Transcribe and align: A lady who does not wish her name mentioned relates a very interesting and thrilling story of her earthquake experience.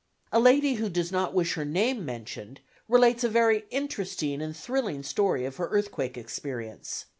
A 0.31 0.39
lady 0.39 0.73
who 0.73 0.89
does 0.89 1.11
not 1.11 1.31
wish 1.35 1.53
her 1.53 1.63
name 1.63 2.03
mentioned 2.03 2.59
relates 2.89 3.23
a 3.23 3.29
very 3.29 3.65
interesting 3.69 4.41
and 4.41 4.57
thrilling 4.57 5.03
story 5.03 5.45
of 5.45 5.57
her 5.57 5.67
earthquake 5.67 6.17
experience. 6.17 7.05